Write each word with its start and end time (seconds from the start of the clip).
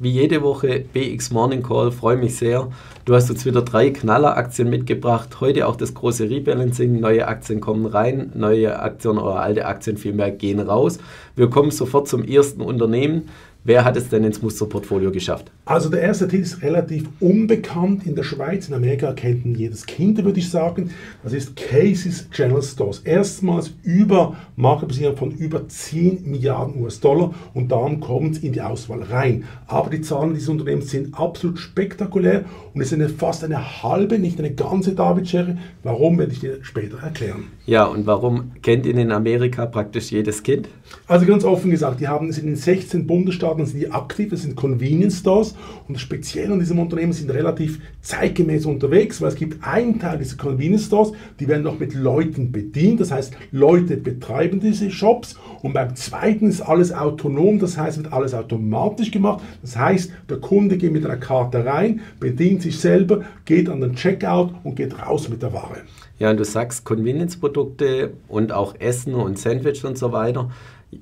wie 0.00 0.10
jede 0.10 0.40
Woche 0.42 0.82
BX 0.94 1.30
Morning 1.30 1.62
Call, 1.62 1.92
freue 1.92 2.16
mich 2.16 2.36
sehr. 2.36 2.68
Du 3.04 3.14
hast 3.14 3.30
uns 3.30 3.44
wieder 3.44 3.60
drei 3.60 3.90
Knalleraktien 3.90 4.70
mitgebracht. 4.70 5.42
Heute 5.42 5.66
auch 5.66 5.76
das 5.76 5.92
große 5.92 6.30
Rebalancing. 6.30 7.00
Neue 7.00 7.28
Aktien 7.28 7.60
kommen 7.60 7.84
rein, 7.84 8.32
neue 8.34 8.80
Aktien 8.80 9.18
oder 9.18 9.40
alte 9.40 9.66
Aktien 9.66 9.98
vielmehr 9.98 10.30
gehen 10.30 10.58
raus. 10.58 10.98
Wir 11.36 11.50
kommen 11.50 11.70
sofort 11.70 12.08
zum 12.08 12.24
ersten 12.24 12.62
Unternehmen. 12.62 13.28
Wer 13.62 13.84
hat 13.84 13.98
es 13.98 14.08
denn 14.08 14.24
ins 14.24 14.40
Musterportfolio 14.40 15.10
geschafft? 15.12 15.52
Also 15.70 15.88
der 15.88 16.00
erste 16.00 16.26
Titel 16.26 16.42
ist 16.42 16.62
relativ 16.62 17.08
unbekannt 17.20 18.04
in 18.04 18.16
der 18.16 18.24
Schweiz. 18.24 18.66
In 18.66 18.74
Amerika 18.74 19.12
kennt 19.12 19.44
ihn 19.44 19.54
jedes 19.54 19.86
Kind, 19.86 20.24
würde 20.24 20.40
ich 20.40 20.50
sagen. 20.50 20.90
Das 21.22 21.32
ist 21.32 21.54
Casey's 21.54 22.28
General 22.32 22.60
Stores. 22.60 22.98
Erstmals 23.04 23.72
über 23.84 24.34
Marktbesierung 24.56 25.16
von 25.16 25.30
über 25.30 25.68
10 25.68 26.28
Milliarden 26.28 26.82
US-Dollar 26.82 27.32
und 27.54 27.70
darum 27.70 28.00
kommt 28.00 28.38
es 28.38 28.42
in 28.42 28.52
die 28.52 28.60
Auswahl 28.60 29.04
rein. 29.04 29.44
Aber 29.68 29.90
die 29.90 30.00
Zahlen 30.00 30.34
dieses 30.34 30.48
Unternehmens 30.48 30.90
sind 30.90 31.16
absolut 31.16 31.60
spektakulär 31.60 32.46
und 32.74 32.80
es 32.80 32.88
sind 32.88 33.08
fast 33.08 33.44
eine 33.44 33.84
halbe, 33.84 34.18
nicht 34.18 34.40
eine 34.40 34.52
ganze 34.52 34.96
David-Schere. 34.96 35.56
Warum, 35.84 36.18
werde 36.18 36.32
ich 36.32 36.40
dir 36.40 36.58
später 36.62 36.98
erklären. 36.98 37.44
Ja, 37.66 37.84
und 37.84 38.06
warum 38.06 38.50
kennt 38.62 38.86
ihn 38.86 38.98
in 38.98 39.12
Amerika 39.12 39.66
praktisch 39.66 40.10
jedes 40.10 40.42
Kind? 40.42 40.68
Also 41.06 41.26
ganz 41.26 41.44
offen 41.44 41.70
gesagt, 41.70 42.00
die 42.00 42.08
haben 42.08 42.28
es 42.28 42.38
in 42.38 42.46
den 42.46 42.56
16 42.56 43.06
Bundesstaaten 43.06 43.64
sind 43.64 43.78
die 43.78 43.92
aktiv, 43.92 44.30
das 44.30 44.42
sind 44.42 44.56
Convenience 44.56 45.20
Stores 45.20 45.54
und 45.86 45.94
das 45.94 46.02
Spezielle 46.02 46.52
an 46.52 46.60
diesem 46.60 46.78
Unternehmen 46.78 47.12
sind 47.12 47.30
relativ 47.30 47.80
zeitgemäß 48.02 48.66
unterwegs, 48.66 49.20
weil 49.20 49.28
es 49.28 49.36
gibt 49.36 49.64
einen 49.66 49.98
Teil 49.98 50.18
dieser 50.18 50.36
Convenience 50.36 50.86
Stores, 50.86 51.12
die 51.38 51.48
werden 51.48 51.62
noch 51.62 51.78
mit 51.78 51.94
Leuten 51.94 52.52
bedient, 52.52 53.00
das 53.00 53.10
heißt 53.10 53.34
Leute 53.52 53.96
betreiben 53.96 54.60
diese 54.60 54.90
Shops 54.90 55.36
und 55.62 55.72
beim 55.72 55.96
zweiten 55.96 56.48
ist 56.48 56.60
alles 56.60 56.92
autonom, 56.92 57.58
das 57.58 57.76
heißt 57.76 57.98
wird 57.98 58.12
alles 58.12 58.34
automatisch 58.34 59.10
gemacht, 59.10 59.42
das 59.62 59.76
heißt 59.76 60.12
der 60.28 60.38
Kunde 60.38 60.76
geht 60.76 60.92
mit 60.92 61.04
einer 61.04 61.16
Karte 61.16 61.64
rein, 61.64 62.00
bedient 62.18 62.62
sich 62.62 62.78
selber, 62.78 63.22
geht 63.44 63.68
an 63.68 63.80
den 63.80 63.94
Checkout 63.94 64.54
und 64.64 64.76
geht 64.76 64.98
raus 64.98 65.28
mit 65.28 65.42
der 65.42 65.52
Ware. 65.52 65.78
Ja, 66.18 66.30
und 66.30 66.36
du 66.36 66.44
sagst 66.44 66.84
Convenience-Produkte 66.84 68.12
und 68.28 68.52
auch 68.52 68.74
Essen 68.78 69.14
und 69.14 69.38
Sandwich 69.38 69.84
und 69.84 69.96
so 69.96 70.12
weiter. 70.12 70.50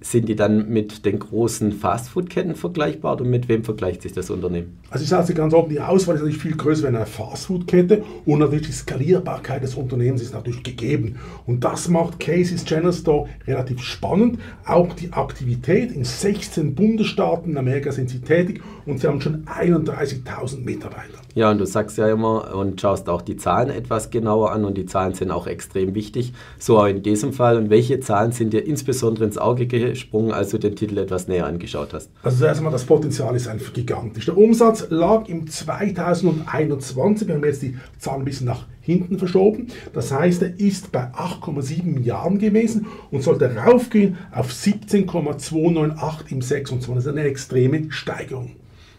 Sind 0.02 0.28
die 0.28 0.36
dann 0.36 0.68
mit 0.68 1.06
den 1.06 1.18
großen 1.18 1.72
Fastfood-Ketten 1.72 2.54
vergleichbar 2.54 3.14
oder 3.14 3.24
mit 3.24 3.48
wem 3.48 3.64
vergleicht 3.64 4.02
sich 4.02 4.12
das 4.12 4.28
Unternehmen? 4.28 4.78
Also 4.90 5.02
ich 5.02 5.08
sage 5.08 5.32
ganz 5.32 5.54
offen, 5.54 5.70
die 5.70 5.80
Auswahl 5.80 6.16
ist 6.16 6.20
natürlich 6.20 6.42
viel 6.42 6.56
größer 6.56 6.82
wie 6.82 6.88
eine 6.88 7.06
Fastfood-Kette 7.06 8.04
und 8.26 8.40
natürlich 8.40 8.66
die 8.66 8.72
Skalierbarkeit 8.72 9.62
des 9.62 9.76
Unternehmens 9.76 10.20
ist 10.20 10.34
natürlich 10.34 10.62
gegeben. 10.62 11.16
Und 11.46 11.64
das 11.64 11.88
macht 11.88 12.20
Casey's 12.20 12.66
General 12.66 12.92
Store 12.92 13.28
relativ 13.46 13.80
spannend. 13.80 14.38
Auch 14.66 14.92
die 14.92 15.12
Aktivität 15.12 15.90
in 15.92 16.04
16 16.04 16.74
Bundesstaaten 16.74 17.52
in 17.52 17.56
Amerika 17.56 17.90
sind 17.90 18.10
sie 18.10 18.20
tätig 18.20 18.60
und 18.84 19.00
sie 19.00 19.06
haben 19.06 19.22
schon 19.22 19.46
31.000 19.46 20.64
Mitarbeiter. 20.64 21.18
Ja, 21.38 21.52
und 21.52 21.58
du 21.58 21.66
sagst 21.66 21.96
ja 21.98 22.10
immer 22.10 22.52
und 22.52 22.80
schaust 22.80 23.08
auch 23.08 23.22
die 23.22 23.36
Zahlen 23.36 23.70
etwas 23.70 24.10
genauer 24.10 24.50
an 24.50 24.64
und 24.64 24.76
die 24.76 24.86
Zahlen 24.86 25.14
sind 25.14 25.30
auch 25.30 25.46
extrem 25.46 25.94
wichtig. 25.94 26.32
So 26.58 26.80
auch 26.80 26.86
in 26.86 27.04
diesem 27.04 27.32
Fall. 27.32 27.56
Und 27.56 27.70
welche 27.70 28.00
Zahlen 28.00 28.32
sind 28.32 28.52
dir 28.52 28.66
insbesondere 28.66 29.24
ins 29.24 29.38
Auge 29.38 29.68
gesprungen, 29.68 30.32
als 30.32 30.50
du 30.50 30.58
den 30.58 30.74
Titel 30.74 30.98
etwas 30.98 31.28
näher 31.28 31.46
angeschaut 31.46 31.94
hast? 31.94 32.10
Also 32.24 32.38
zuerst 32.38 32.58
einmal, 32.58 32.72
das 32.72 32.82
Potenzial 32.82 33.36
ist 33.36 33.46
einfach 33.46 33.72
gigantisch. 33.72 34.24
Der 34.24 34.36
Umsatz 34.36 34.88
lag 34.90 35.28
im 35.28 35.48
2021, 35.48 37.28
wir 37.28 37.36
haben 37.36 37.44
jetzt 37.44 37.62
die 37.62 37.76
Zahlen 38.00 38.22
ein 38.22 38.24
bisschen 38.24 38.48
nach 38.48 38.66
hinten 38.80 39.16
verschoben. 39.16 39.68
Das 39.92 40.10
heißt, 40.10 40.42
er 40.42 40.58
ist 40.58 40.90
bei 40.90 41.04
8,7 41.12 41.84
Milliarden 41.84 42.40
gewesen 42.40 42.86
und 43.12 43.22
sollte 43.22 43.54
raufgehen 43.54 44.16
auf 44.32 44.52
17,298 44.52 46.32
im 46.32 46.42
26. 46.42 46.94
Das 46.96 47.04
ist 47.04 47.10
eine 47.12 47.22
extreme 47.22 47.92
Steigerung. 47.92 48.56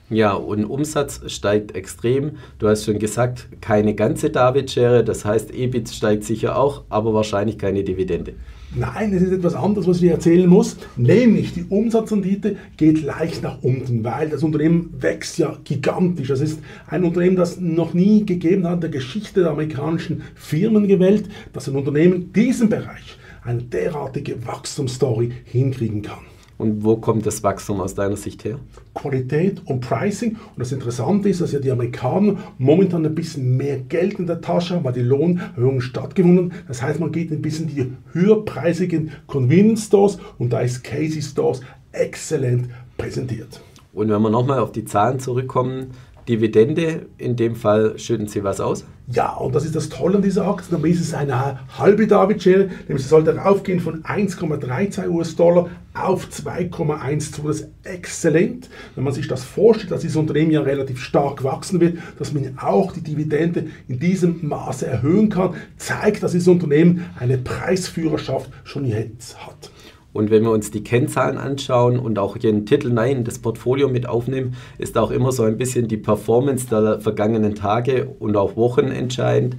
Ja, 0.09 0.33
und 0.33 0.65
Umsatz 0.65 1.21
steigt 1.27 1.75
extrem. 1.75 2.31
Du 2.57 2.67
hast 2.67 2.85
schon 2.85 2.97
gesagt, 2.97 3.47
keine 3.61 3.93
ganze 3.93 4.31
David-Schere, 4.31 5.03
das 5.03 5.23
heißt, 5.23 5.53
EBIT 5.53 5.89
steigt 5.89 6.23
sicher 6.23 6.57
auch, 6.57 6.83
aber 6.89 7.13
wahrscheinlich 7.13 7.59
keine 7.59 7.83
Dividende. 7.83 8.33
Nein, 8.75 9.13
es 9.13 9.21
ist 9.21 9.31
etwas 9.31 9.53
anderes, 9.53 9.87
was 9.87 10.01
ich 10.01 10.09
erzählen 10.09 10.47
muss, 10.47 10.77
nämlich 10.95 11.53
die 11.53 11.65
Umsatzrendite 11.69 12.55
geht 12.77 13.03
leicht 13.03 13.43
nach 13.43 13.61
unten, 13.63 14.03
weil 14.03 14.29
das 14.29 14.43
Unternehmen 14.43 14.93
wächst 14.99 15.37
ja 15.37 15.57
gigantisch. 15.63 16.27
Das 16.27 16.39
ist 16.39 16.59
ein 16.87 17.03
Unternehmen, 17.03 17.35
das 17.35 17.59
noch 17.59 17.93
nie 17.93 18.25
gegeben 18.25 18.67
hat 18.67 18.75
in 18.75 18.81
der 18.81 18.89
Geschichte 18.89 19.41
der 19.41 19.51
amerikanischen 19.51 20.23
Firmenwelt, 20.35 21.29
dass 21.53 21.67
ein 21.67 21.75
Unternehmen 21.75 22.33
diesen 22.33 22.69
Bereich 22.69 23.17
eine 23.43 23.61
derartige 23.61 24.45
Wachstumsstory 24.45 25.31
hinkriegen 25.45 26.01
kann. 26.01 26.19
Und 26.59 26.83
wo 26.83 26.97
kommt 26.97 27.25
das 27.25 27.41
Wachstum 27.41 27.79
aus 27.79 27.95
deiner 27.95 28.17
Sicht 28.17 28.43
her? 28.43 28.59
Qualität 28.93 29.61
und 29.65 29.79
Pricing. 29.79 30.31
Und 30.31 30.59
das 30.59 30.73
Interessante 30.73 31.29
ist, 31.29 31.39
dass 31.39 31.53
ja 31.53 31.59
die 31.59 31.71
Amerikaner 31.71 32.35
momentan 32.57 33.05
ein 33.05 33.15
bisschen 33.15 33.55
mehr 33.55 33.79
Geld 33.79 34.19
in 34.19 34.27
der 34.27 34.41
Tasche 34.41 34.75
haben, 34.75 34.83
weil 34.83 34.91
die 34.91 34.99
Lohnerhöhungen 34.99 35.79
stattgefunden 35.79 36.51
haben. 36.51 36.63
Das 36.67 36.81
heißt, 36.81 36.99
man 36.99 37.13
geht 37.13 37.31
ein 37.31 37.41
bisschen 37.41 37.67
die 37.67 37.93
höherpreisigen 38.11 39.11
Convenience 39.25 39.85
Stores 39.85 40.19
und 40.37 40.51
da 40.51 40.59
ist 40.59 40.83
Casey 40.83 41.21
Stores 41.21 41.61
exzellent 41.93 42.69
präsentiert. 42.97 43.61
Und 43.93 44.09
wenn 44.09 44.21
wir 44.21 44.29
nochmal 44.29 44.59
auf 44.59 44.73
die 44.73 44.83
Zahlen 44.83 45.19
zurückkommen, 45.19 45.91
Dividende, 46.29 47.07
in 47.17 47.35
dem 47.35 47.55
Fall 47.55 47.97
schütten 47.97 48.27
Sie 48.27 48.43
was 48.43 48.61
aus? 48.61 48.85
Ja, 49.11 49.33
und 49.33 49.55
das 49.55 49.65
ist 49.65 49.75
das 49.75 49.89
Tolle 49.89 50.17
an 50.17 50.21
dieser 50.21 50.47
Aktie. 50.47 50.69
Dabei 50.69 50.89
ist 50.89 51.01
es 51.01 51.15
eine 51.15 51.59
halbe 51.79 52.05
David-Schere, 52.05 52.69
nämlich 52.87 53.03
sie 53.03 53.09
sollte 53.09 53.35
raufgehen 53.35 53.79
von 53.79 54.03
1,32 54.03 55.09
US-Dollar 55.09 55.69
auf 55.95 56.27
2,12. 56.27 57.47
Das 57.47 57.59
ist 57.61 57.69
exzellent, 57.83 58.69
wenn 58.93 59.03
man 59.03 59.13
sich 59.13 59.27
das 59.27 59.43
vorstellt, 59.43 59.91
dass 59.91 60.01
dieses 60.01 60.17
Unternehmen 60.17 60.51
ja 60.51 60.61
relativ 60.61 61.01
stark 61.01 61.43
wachsen 61.43 61.79
wird, 61.79 61.97
dass 62.19 62.31
man 62.31 62.59
auch 62.59 62.93
die 62.93 63.01
Dividende 63.01 63.65
in 63.87 63.99
diesem 63.99 64.47
Maße 64.47 64.85
erhöhen 64.85 65.29
kann, 65.29 65.55
zeigt, 65.77 66.21
dass 66.21 66.33
dieses 66.33 66.47
Unternehmen 66.47 67.05
eine 67.17 67.39
Preisführerschaft 67.39 68.51
schon 68.63 68.85
jetzt 68.85 69.43
hat. 69.47 69.71
Und 70.11 70.31
wenn 70.31 70.43
wir 70.43 70.51
uns 70.51 70.71
die 70.71 70.83
Kennzahlen 70.83 71.37
anschauen 71.37 71.99
und 71.99 72.17
auch 72.17 72.37
den 72.37 72.65
Titel 72.65 72.89
Nein, 72.89 73.23
das 73.23 73.39
Portfolio 73.39 73.89
mit 73.89 74.07
aufnehmen, 74.07 74.55
ist 74.77 74.97
auch 74.97 75.11
immer 75.11 75.31
so 75.31 75.43
ein 75.43 75.57
bisschen 75.57 75.87
die 75.87 75.97
Performance 75.97 76.67
der 76.67 76.99
vergangenen 76.99 77.55
Tage 77.55 78.07
und 78.19 78.35
auch 78.35 78.55
Wochen 78.55 78.87
entscheidend. 78.87 79.57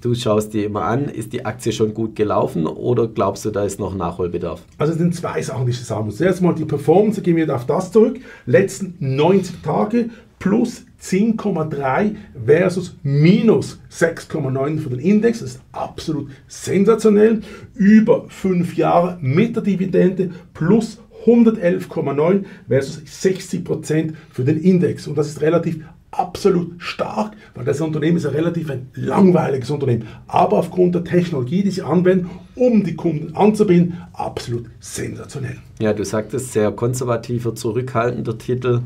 Du 0.00 0.16
schaust 0.16 0.52
dir 0.52 0.66
immer 0.66 0.82
an, 0.82 1.04
ist 1.04 1.32
die 1.32 1.46
Aktie 1.46 1.70
schon 1.70 1.94
gut 1.94 2.16
gelaufen 2.16 2.66
oder 2.66 3.06
glaubst 3.06 3.44
du, 3.44 3.52
da 3.52 3.62
ist 3.62 3.78
noch 3.78 3.94
Nachholbedarf? 3.94 4.60
Also 4.76 4.94
es 4.94 4.98
sind 4.98 5.14
zwei 5.14 5.40
Sachen, 5.40 5.64
die 5.64 5.70
ich 5.70 5.78
sagen 5.78 6.06
muss. 6.06 6.16
Zuerst 6.16 6.42
mal 6.42 6.56
die 6.56 6.64
Performance, 6.64 7.22
gehen 7.22 7.36
wir 7.36 7.54
auf 7.54 7.66
das 7.66 7.92
zurück. 7.92 8.18
Letzten 8.44 8.96
90 8.98 9.62
Tage 9.62 10.10
plus 10.42 10.84
10,3 11.00 12.16
versus 12.44 12.96
minus 13.04 13.78
6,9 13.92 14.80
für 14.80 14.90
den 14.90 14.98
Index. 14.98 15.38
Das 15.38 15.50
ist 15.50 15.62
absolut 15.70 16.30
sensationell. 16.48 17.42
Über 17.74 18.24
fünf 18.28 18.76
Jahre 18.76 19.18
mit 19.20 19.54
der 19.54 19.62
Dividende 19.62 20.30
plus 20.52 20.98
111,9 21.26 22.44
versus 22.66 23.02
60% 23.06 24.14
für 24.32 24.42
den 24.42 24.60
Index. 24.60 25.06
Und 25.06 25.16
das 25.16 25.28
ist 25.28 25.42
relativ 25.42 25.84
absolut 26.10 26.74
stark, 26.82 27.36
weil 27.54 27.64
das 27.64 27.80
Unternehmen 27.80 28.16
ist 28.16 28.26
ein 28.26 28.34
relativ 28.34 28.68
ein 28.68 28.88
langweiliges 28.94 29.70
Unternehmen. 29.70 30.08
Aber 30.26 30.58
aufgrund 30.58 30.96
der 30.96 31.04
Technologie, 31.04 31.62
die 31.62 31.70
sie 31.70 31.82
anwenden, 31.82 32.30
um 32.56 32.82
die 32.82 32.96
Kunden 32.96 33.36
anzubinden, 33.36 33.98
absolut 34.12 34.66
sensationell. 34.80 35.58
Ja, 35.80 35.92
du 35.92 36.04
sagtest 36.04 36.52
sehr 36.52 36.72
konservativer, 36.72 37.54
zurückhaltender 37.54 38.36
Titel. 38.38 38.80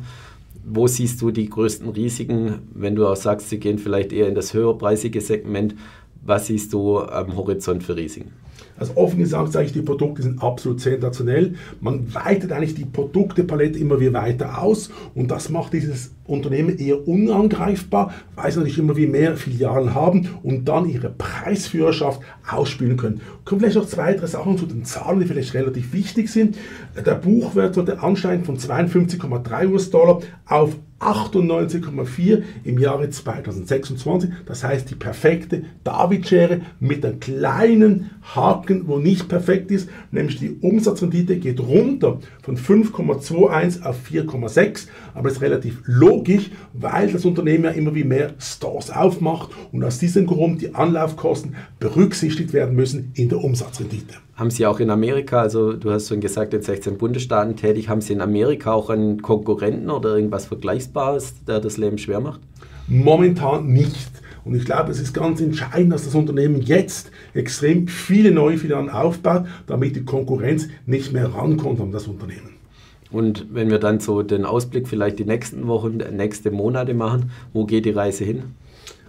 Wo 0.68 0.88
siehst 0.88 1.22
du 1.22 1.30
die 1.30 1.48
größten 1.48 1.88
Risiken, 1.90 2.58
wenn 2.74 2.96
du 2.96 3.06
auch 3.06 3.14
sagst, 3.14 3.50
sie 3.50 3.60
gehen 3.60 3.78
vielleicht 3.78 4.12
eher 4.12 4.26
in 4.26 4.34
das 4.34 4.52
höherpreisige 4.52 5.20
Segment? 5.20 5.76
Was 6.24 6.48
siehst 6.48 6.72
du 6.72 6.98
am 6.98 7.36
Horizont 7.36 7.84
für 7.84 7.94
Risiken? 7.94 8.32
Also 8.76 8.96
offen 8.96 9.20
gesagt 9.20 9.52
sage 9.52 9.66
ich, 9.66 9.72
die 9.72 9.82
Produkte 9.82 10.22
sind 10.22 10.42
absolut 10.42 10.80
sensationell. 10.80 11.54
Man 11.80 12.12
weitet 12.12 12.50
eigentlich 12.50 12.74
die 12.74 12.84
Produktepalette 12.84 13.78
immer 13.78 14.00
wieder 14.00 14.14
weiter 14.14 14.60
aus 14.60 14.90
und 15.14 15.30
das 15.30 15.50
macht 15.50 15.72
dieses 15.72 16.10
Unternehmen 16.26 16.78
eher 16.78 17.06
unangreifbar, 17.06 18.12
weil 18.34 18.50
sie 18.50 18.58
natürlich 18.58 18.78
immer 18.78 18.96
wie 18.96 19.06
mehr 19.06 19.36
Filialen 19.36 19.94
haben 19.94 20.28
und 20.42 20.66
dann 20.66 20.88
ihre 20.88 21.10
Preisführerschaft 21.10 22.20
ausspielen 22.48 22.96
können. 22.96 23.20
Kommen 23.44 23.60
vielleicht 23.60 23.76
noch 23.76 23.86
zwei, 23.86 24.14
drei 24.14 24.26
Sachen 24.26 24.58
zu 24.58 24.66
den 24.66 24.84
Zahlen, 24.84 25.20
die 25.20 25.26
vielleicht 25.26 25.54
relativ 25.54 25.92
wichtig 25.92 26.28
sind. 26.30 26.56
Der 26.94 27.14
Buchwert 27.14 27.76
wurde 27.76 28.02
anscheinend 28.02 28.46
von 28.46 28.58
52,3 28.58 29.68
US-Dollar 29.68 30.20
auf 30.46 30.76
98,4 30.98 32.42
im 32.64 32.78
Jahre 32.78 33.10
2026. 33.10 34.30
Das 34.46 34.64
heißt, 34.64 34.90
die 34.90 34.94
perfekte 34.94 35.64
David-Schere 35.84 36.62
mit 36.80 37.04
einem 37.04 37.20
kleinen 37.20 38.10
Haken, 38.34 38.88
wo 38.88 38.98
nicht 38.98 39.28
perfekt 39.28 39.70
ist, 39.70 39.90
nämlich 40.10 40.38
die 40.38 40.56
Umsatzrendite 40.60 41.36
geht 41.36 41.60
runter 41.60 42.18
von 42.42 42.56
5,21 42.56 43.82
auf 43.82 43.96
4,6, 44.10 44.88
aber 45.14 45.28
ist 45.28 45.42
relativ 45.42 45.82
low 45.84 46.15
Logisch, 46.16 46.50
weil 46.72 47.12
das 47.12 47.26
Unternehmen 47.26 47.64
ja 47.64 47.70
immer 47.70 47.94
wie 47.94 48.04
mehr 48.04 48.34
Stores 48.38 48.90
aufmacht 48.90 49.50
und 49.70 49.84
aus 49.84 49.98
diesem 49.98 50.26
Grund 50.26 50.62
die 50.62 50.74
Anlaufkosten 50.74 51.54
berücksichtigt 51.78 52.54
werden 52.54 52.74
müssen 52.74 53.12
in 53.14 53.28
der 53.28 53.44
Umsatzrendite. 53.44 54.14
Haben 54.34 54.50
Sie 54.50 54.66
auch 54.66 54.80
in 54.80 54.88
Amerika, 54.88 55.40
also 55.40 55.74
du 55.74 55.90
hast 55.90 56.08
schon 56.08 56.20
gesagt, 56.20 56.54
in 56.54 56.62
16 56.62 56.96
Bundesstaaten 56.96 57.54
tätig, 57.54 57.90
haben 57.90 58.00
Sie 58.00 58.14
in 58.14 58.22
Amerika 58.22 58.72
auch 58.72 58.88
einen 58.88 59.20
Konkurrenten 59.20 59.90
oder 59.90 60.16
irgendwas 60.16 60.46
Vergleichbares, 60.46 61.34
der 61.46 61.60
das 61.60 61.76
Leben 61.76 61.98
schwer 61.98 62.20
macht? 62.20 62.40
Momentan 62.88 63.66
nicht. 63.66 64.10
Und 64.44 64.54
ich 64.54 64.64
glaube, 64.64 64.92
es 64.92 65.00
ist 65.00 65.12
ganz 65.12 65.40
entscheidend, 65.42 65.92
dass 65.92 66.04
das 66.04 66.14
Unternehmen 66.14 66.62
jetzt 66.62 67.10
extrem 67.34 67.88
viele 67.88 68.30
neue 68.30 68.56
Filialen 68.56 68.88
aufbaut, 68.88 69.44
damit 69.66 69.96
die 69.96 70.04
Konkurrenz 70.04 70.68
nicht 70.86 71.12
mehr 71.12 71.34
rankommt 71.34 71.80
an 71.80 71.92
das 71.92 72.06
Unternehmen. 72.06 72.55
Und 73.10 73.46
wenn 73.52 73.70
wir 73.70 73.78
dann 73.78 74.00
so 74.00 74.22
den 74.22 74.44
Ausblick 74.44 74.88
vielleicht 74.88 75.18
die 75.18 75.24
nächsten 75.24 75.66
Wochen, 75.66 75.98
nächste 76.12 76.50
Monate 76.50 76.94
machen, 76.94 77.30
wo 77.52 77.64
geht 77.64 77.84
die 77.84 77.90
Reise 77.90 78.24
hin? 78.24 78.42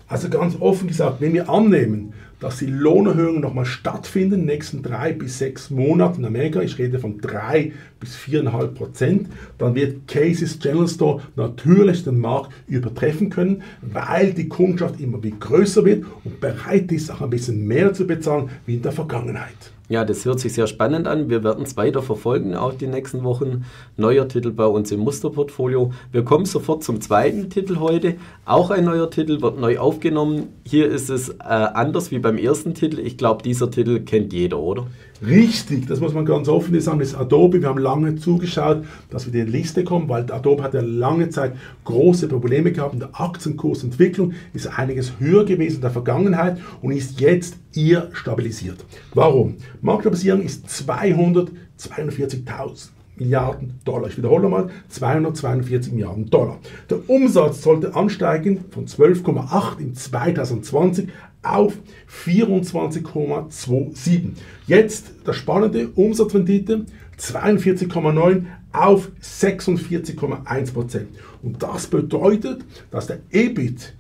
Also 0.08 0.30
ganz 0.30 0.56
offen 0.62 0.88
gesagt, 0.88 1.20
wenn 1.20 1.34
wir 1.34 1.50
annehmen, 1.50 2.14
dass 2.40 2.60
die 2.60 2.68
Lohnerhöhungen 2.68 3.42
nochmal 3.42 3.66
stattfinden 3.66 4.36
in 4.36 4.40
den 4.42 4.46
nächsten 4.46 4.84
drei 4.84 5.12
bis 5.12 5.40
sechs 5.40 5.70
Monaten 5.70 6.22
in 6.22 6.28
Amerika, 6.28 6.62
ich 6.62 6.78
rede 6.78 7.00
von 7.00 7.20
drei 7.20 7.74
bis 8.00 8.16
viereinhalb 8.16 8.76
Prozent, 8.76 9.28
dann 9.58 9.76
wird 9.76 10.08
Cases 10.08 10.60
General 10.60 10.88
Store 10.88 11.22
natürlich 11.36 12.04
den 12.04 12.20
Markt 12.20 12.54
übertreffen 12.68 13.30
können, 13.30 13.64
weil 13.82 14.34
die 14.34 14.48
Kundschaft 14.48 15.00
immer 15.02 15.22
wie 15.24 15.34
größer 15.38 15.84
wird 15.84 16.06
und 16.24 16.40
bereit 16.40 16.92
ist, 16.92 17.12
auch 17.12 17.22
ein 17.22 17.30
bisschen 17.32 17.68
mehr 17.68 17.92
zu 17.94 18.06
bezahlen 18.06 18.50
wie 18.66 18.76
in 18.76 18.82
der 18.84 18.92
Vergangenheit. 18.92 19.72
Ja, 19.90 20.04
das 20.04 20.26
hört 20.26 20.42
sich 20.42 20.54
sehr 20.54 20.68
spannend 20.68 21.08
an. 21.08 21.30
Wir 21.30 21.46
werden 21.46 21.64
es 21.64 21.78
weiter 21.78 22.02
verfolgen, 22.02 22.56
auch 22.56 22.74
die 22.74 22.88
nächsten 22.88 23.24
Wochen. 23.24 23.64
Neuer 23.96 24.28
Titel 24.28 24.52
bei 24.52 24.66
uns 24.66 24.92
im 24.92 25.00
Musterportfolio. 25.00 25.94
Wir 26.12 26.26
kommen 26.26 26.46
sofort 26.46 26.84
zum 26.84 27.00
zweiten 27.00 27.50
Titel 27.50 27.80
heute. 27.80 28.16
Auch 28.44 28.70
ein 28.70 28.84
neuer 28.84 29.10
Titel 29.10 29.42
wird 29.42 29.58
neu 29.58 29.80
aufgenommen. 29.80 30.50
Hier 30.66 30.90
ist 30.90 31.10
es 31.10 31.30
äh, 31.30 31.36
anders 31.44 32.12
wie 32.12 32.20
beim 32.20 32.38
ersten 32.38 32.74
Titel. 32.74 33.00
Ich 33.00 33.18
glaube, 33.18 33.44
dieser 33.44 33.72
Titel 33.72 34.02
kennt 34.02 34.34
jeder, 34.34 34.60
oder? 34.60 34.88
Richtig, 35.26 35.88
das 35.88 36.00
muss 36.00 36.14
man 36.14 36.26
ganz 36.26 36.48
offen 36.48 36.80
sagen, 36.80 37.02
ist 37.02 37.16
Adobe. 37.16 37.60
Wir 37.62 37.70
haben 37.70 37.80
lange 37.80 38.18
zugeschaut, 38.18 38.84
dass 39.10 39.26
wir 39.26 39.34
in 39.40 39.48
die 39.48 39.52
Liste 39.52 39.84
kommen, 39.84 40.08
weil 40.10 40.32
Adobe 40.32 40.62
hat 40.64 40.76
ja 40.76 40.82
lange 40.82 41.30
Zeit 41.30 41.56
große 41.86 42.28
Probleme 42.28 42.72
gehabt. 42.72 42.94
In 42.94 43.00
der 43.00 43.20
Aktienkursentwicklung 43.20 44.34
ist 44.54 44.68
einiges 44.68 45.14
höher 45.20 45.46
gewesen 45.46 45.78
in 45.78 45.82
der 45.82 45.90
Vergangenheit 45.92 46.60
und 46.82 46.92
ist 46.92 47.20
jetzt 47.20 47.56
eher 47.74 48.10
stabilisiert. 48.14 48.86
Warum? 49.14 49.56
Marktkapitalisierung 49.82 50.44
ist 50.44 50.68
242.000. 50.68 52.90
Milliarden 53.20 53.80
Dollar. 53.86 54.08
Ich 54.08 54.18
wiederhole 54.18 54.50
mal, 54.50 54.70
242 54.90 55.94
Milliarden 55.94 56.30
Dollar. 56.30 56.58
Der 56.90 57.10
Umsatz 57.10 57.62
sollte 57.62 57.96
ansteigen 57.96 58.66
von 58.72 58.86
12,8 58.86 59.80
in 59.80 59.96
2020 59.96 61.08
auf 61.44 61.74
24,27. 62.26 64.32
Jetzt 64.68 65.14
das 65.24 65.36
spannende 65.36 65.90
Umsatzrendite 65.90 66.86
42,9 67.20 68.46
auf 68.74 69.12
46,1 69.22 70.74
Prozent. 70.74 71.10
Und 71.42 71.64
das 71.64 71.88
bedeutet, 71.88 72.64
dass 72.92 73.08
der 73.08 73.20
EBIT 73.32 73.96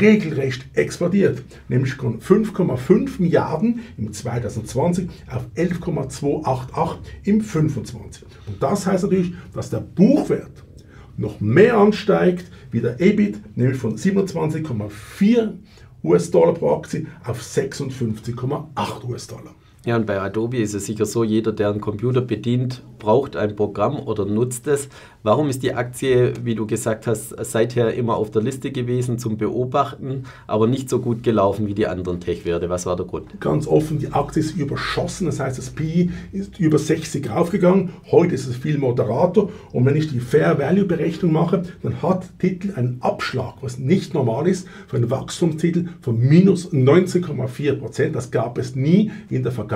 regelrecht 0.00 0.66
explodiert, 0.74 1.42
nämlich 1.68 1.94
von 1.94 2.20
5,5 2.20 3.20
Milliarden 3.20 3.80
im 3.96 4.12
2020 4.12 5.08
auf 5.30 5.46
11,288 5.54 7.12
im 7.24 7.42
2025. 7.42 8.24
Und 8.46 8.62
das 8.62 8.86
heißt 8.86 9.04
natürlich, 9.04 9.32
dass 9.52 9.70
der 9.70 9.80
Buchwert 9.80 10.64
noch 11.16 11.40
mehr 11.40 11.76
ansteigt 11.76 12.50
wie 12.70 12.80
der 12.80 13.00
EBIT, 13.00 13.56
nämlich 13.56 13.78
von 13.78 13.96
27,4 13.96 15.52
US-Dollar 16.04 16.54
pro 16.54 16.76
Aktie 16.76 17.06
auf 17.24 17.42
56,8 17.42 19.04
US-Dollar. 19.04 19.54
Ja, 19.86 19.94
und 19.94 20.06
bei 20.06 20.20
Adobe 20.20 20.58
ist 20.58 20.74
es 20.74 20.86
sicher 20.86 21.06
so, 21.06 21.22
jeder, 21.22 21.52
der 21.52 21.70
einen 21.70 21.80
Computer 21.80 22.20
bedient, 22.20 22.82
braucht 22.98 23.36
ein 23.36 23.54
Programm 23.54 24.00
oder 24.00 24.24
nutzt 24.24 24.66
es. 24.66 24.88
Warum 25.22 25.48
ist 25.48 25.62
die 25.62 25.74
Aktie, 25.74 26.32
wie 26.42 26.56
du 26.56 26.66
gesagt 26.66 27.06
hast, 27.06 27.34
seither 27.44 27.94
immer 27.94 28.16
auf 28.16 28.32
der 28.32 28.42
Liste 28.42 28.72
gewesen 28.72 29.18
zum 29.18 29.36
Beobachten, 29.36 30.24
aber 30.48 30.66
nicht 30.66 30.88
so 30.88 30.98
gut 30.98 31.22
gelaufen 31.22 31.68
wie 31.68 31.74
die 31.74 31.86
anderen 31.86 32.18
Tech-Werte? 32.18 32.68
Was 32.68 32.86
war 32.86 32.96
der 32.96 33.06
Grund? 33.06 33.40
Ganz 33.40 33.68
offen, 33.68 34.00
die 34.00 34.12
Aktie 34.12 34.42
ist 34.42 34.56
überschossen, 34.56 35.26
das 35.26 35.38
heißt, 35.38 35.58
das 35.58 35.70
PI 35.70 36.10
ist 36.32 36.58
über 36.58 36.78
60 36.78 37.30
aufgegangen. 37.30 37.90
Heute 38.10 38.34
ist 38.34 38.48
es 38.48 38.56
viel 38.56 38.78
moderater 38.78 39.48
und 39.72 39.86
wenn 39.86 39.94
ich 39.94 40.08
die 40.08 40.20
Fair 40.20 40.58
Value 40.58 40.86
Berechnung 40.86 41.32
mache, 41.32 41.62
dann 41.82 42.02
hat 42.02 42.26
Titel 42.40 42.72
einen 42.74 42.98
Abschlag, 43.00 43.54
was 43.60 43.78
nicht 43.78 44.12
normal 44.12 44.48
ist 44.48 44.66
für 44.88 44.96
einen 44.96 45.10
Wachstumstitel 45.10 45.86
von 46.00 46.18
minus 46.18 46.72
19,4 46.72 47.74
Prozent. 47.74 48.16
Das 48.16 48.32
gab 48.32 48.58
es 48.58 48.74
nie 48.74 49.12
in 49.30 49.44
der 49.44 49.52
Vergangenheit, 49.52 49.67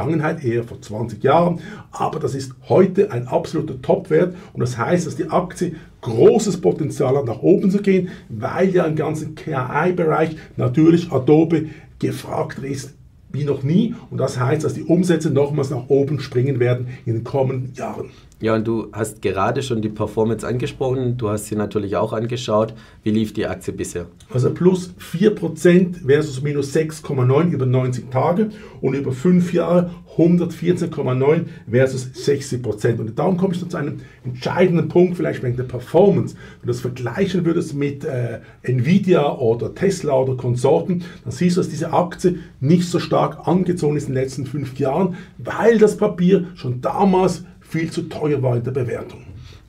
eher 0.43 0.65
vor 0.65 0.81
20 0.81 1.23
Jahren, 1.23 1.61
aber 1.91 2.19
das 2.19 2.35
ist 2.35 2.53
heute 2.69 3.11
ein 3.11 3.29
absoluter 3.29 3.81
Topwert. 3.81 4.35
Und 4.53 4.61
das 4.61 4.79
heißt, 4.79 5.07
dass 5.07 5.17
die 5.17 5.31
Aktie 5.31 5.77
großes 6.01 6.61
Potenzial 6.61 7.17
hat, 7.17 7.27
nach 7.27 7.43
oben 7.43 7.71
zu 7.71 7.81
gehen, 7.81 8.09
weil 8.29 8.71
ja 8.71 8.85
im 8.85 8.97
ganzen 8.97 9.35
KI-Bereich 9.35 10.37
natürlich 10.57 11.13
Adobe 11.13 11.67
gefragt 11.99 12.59
ist 12.59 12.95
wie 13.33 13.45
noch 13.45 13.63
nie. 13.63 13.95
Und 14.11 14.19
das 14.19 14.39
heißt, 14.39 14.65
dass 14.65 14.75
die 14.75 14.83
Umsätze 14.83 15.31
nochmals 15.31 15.71
nach 15.71 15.89
oben 15.89 16.21
springen 16.21 16.61
werden 16.61 16.89
in 17.07 17.15
den 17.15 17.25
kommenden 17.25 17.75
Jahren. 17.75 18.11
Ja, 18.43 18.57
und 18.57 18.67
du 18.67 18.89
hast 18.93 19.23
gerade 19.23 19.63
schon 19.63 19.83
die 19.83 19.89
Performance 19.89 20.45
angesprochen. 20.45 21.17
Du 21.17 21.29
hast 21.29 21.47
sie 21.47 21.55
natürlich 21.55 21.95
auch 21.95 22.13
angeschaut. 22.13 22.75
Wie 23.05 23.11
lief 23.11 23.33
die 23.33 23.47
Aktie 23.47 23.73
bisher? 23.73 24.07
Also 24.31 24.53
plus 24.53 24.93
4% 24.99 26.05
versus 26.05 26.43
minus 26.43 26.75
6,9 26.75 27.51
über 27.51 27.67
90 27.67 28.11
Tage 28.11 28.51
und 28.81 28.95
über 28.95 29.13
5 29.13 29.53
Jahre 29.53 29.91
114,9 30.17 31.45
versus 31.71 32.11
60%. 32.15 32.99
Und 32.99 33.17
darum 33.17 33.37
komme 33.37 33.55
ich 33.55 33.69
zu 33.69 33.77
einem 33.77 34.01
entscheidenden 34.25 34.89
Punkt, 34.89 35.17
vielleicht 35.17 35.45
wegen 35.45 35.57
der 35.57 35.63
Performance. 35.63 36.35
Wenn 36.35 36.67
du 36.67 36.73
das 36.73 36.81
vergleichen 36.81 37.45
würdest 37.45 37.75
mit 37.75 38.05
äh, 38.05 38.41
Nvidia 38.63 39.37
oder 39.37 39.73
Tesla 39.73 40.15
oder 40.15 40.37
Konsorten, 40.37 41.05
dann 41.23 41.33
siehst 41.33 41.57
du, 41.57 41.61
dass 41.61 41.71
diese 41.71 41.93
Aktie 41.93 42.41
nicht 42.59 42.89
so 42.89 42.99
stark 42.99 43.47
angezogen 43.47 43.97
ist 43.97 44.09
in 44.09 44.15
den 44.15 44.23
letzten 44.25 44.47
5 44.47 44.81
Jahren, 44.81 45.15
weil 45.39 45.79
das 45.79 45.97
Papier 45.97 46.49
schon 46.57 46.81
damals 46.81 47.45
viel 47.73 47.91
zu 47.91 48.03
teuer 48.03 48.43
war 48.43 48.57
in 48.57 48.63
der 48.63 48.71
Bewertung. 48.71 49.23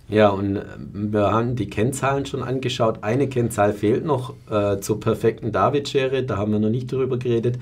Ja, 0.10 0.30
und 0.30 0.58
äh, 0.58 0.64
wir 0.94 1.32
haben 1.32 1.56
die 1.56 1.70
Kennzahlen 1.70 2.26
schon 2.26 2.44
angeschaut. 2.44 3.00
Eine 3.02 3.28
Kennzahl 3.28 3.74
fehlt 3.74 4.06
noch 4.06 4.34
äh, 4.52 4.80
zur 4.80 5.00
perfekten 5.00 5.52
David-Schere, 5.52 6.24
da 6.24 6.38
haben 6.38 6.52
wir 6.52 6.60
noch 6.60 6.70
nicht 6.70 6.92
darüber 6.92 7.18
geredet. 7.18 7.58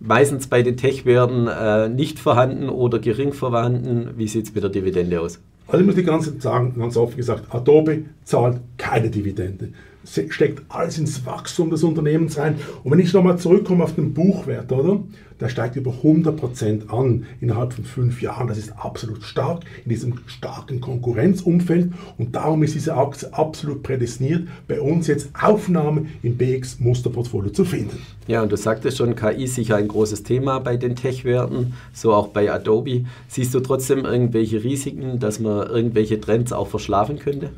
Meistens 0.00 0.48
bei 0.48 0.62
den 0.62 0.76
Tech-Werten 0.76 1.46
äh, 1.46 1.88
nicht 1.88 2.18
vorhanden 2.18 2.68
oder 2.68 2.98
gering 2.98 3.32
vorhanden. 3.32 4.10
Wie 4.16 4.26
sieht 4.26 4.46
es 4.46 4.54
mit 4.54 4.64
der 4.64 4.70
Dividende 4.70 5.20
aus? 5.20 5.40
Also 5.66 5.80
ich 5.80 5.86
muss 5.86 5.94
die 5.94 6.02
ganze 6.02 6.38
sagen, 6.40 6.74
ganz 6.78 6.96
offen 6.96 7.16
gesagt, 7.16 7.54
Adobe 7.54 8.04
zahlt 8.24 8.60
keine 8.76 9.08
Dividende 9.08 9.68
steckt 10.04 10.62
alles 10.68 10.98
ins 10.98 11.24
Wachstum 11.26 11.70
des 11.70 11.82
Unternehmens 11.82 12.38
rein. 12.38 12.56
Und 12.82 12.92
wenn 12.92 12.98
ich 12.98 13.12
nochmal 13.12 13.38
zurückkomme 13.38 13.84
auf 13.84 13.94
den 13.94 14.14
Buchwert, 14.14 14.70
oder? 14.72 15.00
Der 15.40 15.48
steigt 15.48 15.74
über 15.74 15.90
100% 15.90 16.88
an 16.90 17.26
innerhalb 17.40 17.72
von 17.72 17.84
fünf 17.84 18.22
Jahren. 18.22 18.46
Das 18.46 18.56
ist 18.56 18.72
absolut 18.78 19.24
stark 19.24 19.64
in 19.84 19.90
diesem 19.90 20.14
starken 20.26 20.80
Konkurrenzumfeld. 20.80 21.92
Und 22.18 22.36
darum 22.36 22.62
ist 22.62 22.74
diese 22.74 22.94
Aktie 22.94 23.32
absolut 23.34 23.82
prädestiniert, 23.82 24.46
bei 24.68 24.80
uns 24.80 25.08
jetzt 25.08 25.30
Aufnahme 25.40 26.06
im 26.22 26.36
BX 26.36 26.78
Musterportfolio 26.78 27.50
zu 27.50 27.64
finden. 27.64 27.98
Ja, 28.28 28.42
und 28.42 28.52
du 28.52 28.56
sagtest 28.56 28.98
schon, 28.98 29.16
KI 29.16 29.44
ist 29.44 29.56
sicher 29.56 29.76
ein 29.76 29.88
großes 29.88 30.22
Thema 30.22 30.60
bei 30.60 30.76
den 30.76 30.94
Tech-Werten, 30.94 31.74
so 31.92 32.14
auch 32.14 32.28
bei 32.28 32.50
Adobe. 32.50 33.04
Siehst 33.28 33.54
du 33.54 33.60
trotzdem 33.60 34.04
irgendwelche 34.04 34.62
Risiken, 34.62 35.18
dass 35.18 35.40
man 35.40 35.66
irgendwelche 35.66 36.20
Trends 36.20 36.52
auch 36.52 36.68
verschlafen 36.68 37.18
könnte? 37.18 37.50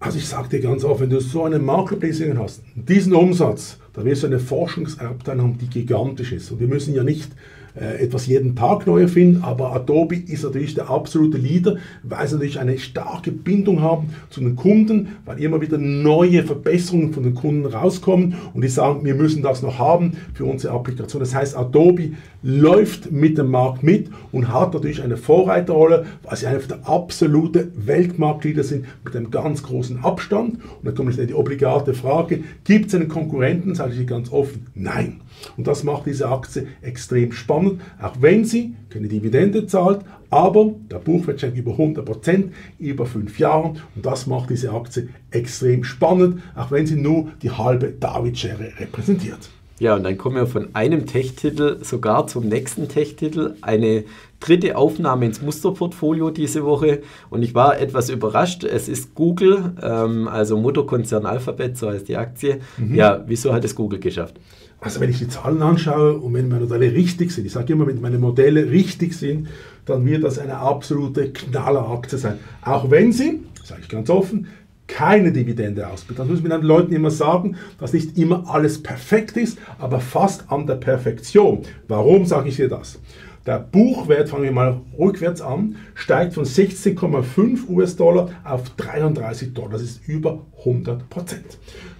Also 0.00 0.18
ich 0.18 0.28
sage 0.28 0.48
dir 0.48 0.60
ganz 0.60 0.84
offen, 0.84 1.02
wenn 1.02 1.10
du 1.10 1.20
so 1.20 1.42
eine 1.42 1.58
Marketplace 1.58 2.22
hast, 2.36 2.62
diesen 2.74 3.14
Umsatz, 3.14 3.78
dann 3.94 4.04
wirst 4.04 4.22
du 4.22 4.28
eine 4.28 4.38
Forschungsabteilung 4.38 5.42
haben, 5.42 5.58
die 5.58 5.66
gigantisch 5.66 6.32
ist. 6.32 6.52
Und 6.52 6.60
wir 6.60 6.68
müssen 6.68 6.94
ja 6.94 7.02
nicht 7.02 7.32
äh, 7.80 8.04
etwas 8.04 8.26
jeden 8.26 8.56
Tag 8.56 8.86
neu 8.86 9.02
erfinden, 9.02 9.42
aber 9.42 9.72
Adobe 9.72 10.16
ist 10.16 10.42
natürlich 10.42 10.74
der 10.74 10.90
absolute 10.90 11.38
Leader, 11.38 11.76
weil 12.02 12.26
sie 12.26 12.34
natürlich 12.34 12.58
eine 12.58 12.78
starke 12.78 13.30
Bindung 13.30 13.80
haben 13.80 14.10
zu 14.30 14.40
den 14.40 14.56
Kunden, 14.56 15.16
weil 15.24 15.40
immer 15.42 15.60
wieder 15.60 15.78
neue 15.78 16.42
Verbesserungen 16.42 17.12
von 17.12 17.22
den 17.22 17.34
Kunden 17.34 17.66
rauskommen 17.66 18.34
und 18.54 18.62
die 18.62 18.68
sagen, 18.68 19.04
wir 19.04 19.14
müssen 19.14 19.42
das 19.42 19.62
noch 19.62 19.78
haben 19.78 20.12
für 20.34 20.44
unsere 20.44 20.74
Applikation. 20.74 21.20
Das 21.20 21.34
heißt, 21.34 21.56
Adobe 21.56 22.12
läuft 22.42 23.12
mit 23.12 23.38
dem 23.38 23.50
Markt 23.50 23.82
mit 23.82 24.08
und 24.32 24.52
hat 24.52 24.74
natürlich 24.74 25.02
eine 25.02 25.16
Vorreiterrolle, 25.16 26.06
weil 26.22 26.36
sie 26.36 26.46
einfach 26.46 26.68
der 26.68 26.88
absolute 26.88 27.70
Weltmarktleader 27.76 28.64
sind 28.64 28.86
mit 29.04 29.14
einem 29.14 29.30
ganz 29.30 29.62
großen 29.62 30.04
Abstand. 30.04 30.54
Und 30.54 30.84
dann 30.84 30.94
kommt 30.94 31.18
die 31.18 31.34
obligate 31.34 31.94
Frage, 31.94 32.40
gibt 32.64 32.86
es 32.86 32.94
einen 32.94 33.08
Konkurrenten? 33.08 33.74
Sage 33.74 33.94
ich 33.98 34.06
ganz 34.06 34.30
offen, 34.32 34.66
nein. 34.74 35.20
Und 35.56 35.66
das 35.66 35.84
macht 35.84 36.06
diese 36.06 36.28
Aktie 36.28 36.66
extrem 36.82 37.32
spannend 37.32 37.67
spannend, 37.68 37.80
auch 38.00 38.14
wenn 38.20 38.44
sie 38.44 38.74
keine 38.90 39.08
Dividende 39.08 39.66
zahlt, 39.66 40.00
aber 40.30 40.72
der 40.90 40.98
Buchwert 40.98 41.38
steigt 41.38 41.56
über 41.56 41.72
100% 41.72 42.44
über 42.78 43.06
fünf 43.06 43.38
Jahren 43.38 43.78
und 43.94 44.04
das 44.04 44.26
macht 44.26 44.50
diese 44.50 44.72
Aktie 44.72 45.08
extrem 45.30 45.84
spannend, 45.84 46.42
auch 46.54 46.70
wenn 46.70 46.86
sie 46.86 46.96
nur 46.96 47.28
die 47.42 47.50
halbe 47.50 47.92
David-Schere 47.98 48.72
repräsentiert. 48.78 49.50
Ja, 49.80 49.94
und 49.94 50.02
dann 50.02 50.18
kommen 50.18 50.34
wir 50.34 50.46
von 50.48 50.74
einem 50.74 51.06
Tech-Titel 51.06 51.78
sogar 51.84 52.26
zum 52.26 52.48
nächsten 52.48 52.88
Tech-Titel. 52.88 53.54
Eine 53.60 54.02
dritte 54.40 54.76
Aufnahme 54.76 55.26
ins 55.26 55.40
Musterportfolio 55.40 56.30
diese 56.30 56.64
Woche 56.64 57.02
und 57.30 57.44
ich 57.44 57.54
war 57.54 57.78
etwas 57.78 58.10
überrascht. 58.10 58.64
Es 58.64 58.88
ist 58.88 59.14
Google, 59.14 59.74
ähm, 59.80 60.26
also 60.26 60.56
Mutterkonzern 60.56 61.26
Alphabet, 61.26 61.78
so 61.78 61.90
heißt 61.90 62.08
die 62.08 62.16
Aktie. 62.16 62.58
Mhm. 62.76 62.96
Ja, 62.96 63.22
wieso 63.28 63.52
hat 63.52 63.64
es 63.64 63.76
Google 63.76 64.00
geschafft? 64.00 64.40
Also 64.80 65.00
wenn 65.00 65.10
ich 65.10 65.18
die 65.18 65.28
Zahlen 65.28 65.60
anschaue 65.60 66.18
und 66.18 66.34
wenn 66.34 66.48
meine 66.48 66.64
Modelle 66.64 66.92
richtig 66.92 67.32
sind, 67.32 67.46
ich 67.46 67.52
sage 67.52 67.72
immer, 67.72 67.86
wenn 67.86 68.00
meine 68.00 68.18
Modelle 68.18 68.70
richtig 68.70 69.16
sind, 69.16 69.48
dann 69.86 70.06
wird 70.06 70.22
das 70.22 70.38
eine 70.38 70.58
absolute 70.58 71.32
Knalleraktie 71.32 72.16
sein. 72.16 72.38
Auch 72.62 72.90
wenn 72.90 73.12
sie, 73.12 73.40
sage 73.64 73.80
ich 73.82 73.88
ganz 73.88 74.08
offen, 74.08 74.46
keine 74.86 75.32
Dividende 75.32 75.86
ausbietet. 75.86 76.20
Das 76.20 76.28
muss 76.28 76.42
man 76.42 76.50
den 76.50 76.62
Leuten 76.62 76.94
immer 76.94 77.10
sagen, 77.10 77.56
dass 77.78 77.92
nicht 77.92 78.16
immer 78.16 78.48
alles 78.48 78.82
perfekt 78.82 79.36
ist, 79.36 79.58
aber 79.78 80.00
fast 80.00 80.50
an 80.50 80.66
der 80.66 80.76
Perfektion. 80.76 81.62
Warum 81.88 82.24
sage 82.24 82.48
ich 82.48 82.56
dir 82.56 82.68
das? 82.68 82.98
Der 83.46 83.58
Buchwert, 83.58 84.28
fangen 84.28 84.44
wir 84.44 84.52
mal 84.52 84.80
rückwärts 84.98 85.40
an, 85.40 85.76
steigt 85.94 86.34
von 86.34 86.44
16,5 86.44 87.68
US-Dollar 87.68 88.30
auf 88.44 88.70
33 88.76 89.54
Dollar. 89.54 89.70
Das 89.70 89.82
ist 89.82 90.06
über 90.06 90.44
100 90.58 91.08
Prozent. 91.08 91.58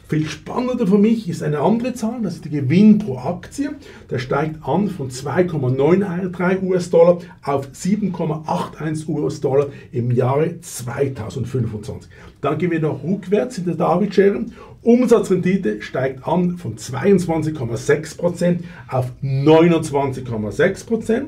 Viel 0.08 0.26
spannender 0.26 0.86
für 0.86 0.96
mich 0.96 1.28
ist 1.28 1.42
eine 1.42 1.60
andere 1.60 1.92
Zahl, 1.92 2.22
das 2.22 2.36
ist 2.36 2.46
der 2.46 2.62
Gewinn 2.62 2.96
pro 2.96 3.18
Aktie. 3.18 3.72
Der 4.08 4.18
steigt 4.18 4.66
an 4.66 4.88
von 4.88 5.10
2,93 5.10 6.62
US-Dollar 6.62 7.18
auf 7.42 7.68
7,81 7.68 9.06
US-Dollar 9.06 9.66
im 9.92 10.10
Jahre 10.10 10.58
2025. 10.62 12.10
Dann 12.40 12.56
gehen 12.56 12.70
wir 12.70 12.80
noch 12.80 13.04
rückwärts 13.04 13.58
in 13.58 13.66
der 13.66 13.74
David-Schere. 13.74 14.46
Umsatzrendite 14.80 15.82
steigt 15.82 16.26
an 16.26 16.56
von 16.56 16.76
22,6% 16.76 18.60
auf 18.88 19.12
29,6%. 19.22 21.22